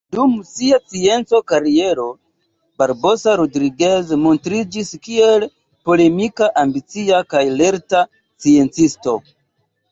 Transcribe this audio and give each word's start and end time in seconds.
Dum 0.13 0.31
sia 0.51 0.77
scienca 0.85 1.41
kariero, 1.51 2.05
Barbosa 2.83 3.35
Rodriguez 3.43 4.15
montriĝis 4.23 4.91
kiel 5.05 5.47
polemika, 5.91 6.51
ambicia 6.65 7.23
kaj 7.37 7.47
lerta 7.63 8.05
sciencisto. 8.45 9.19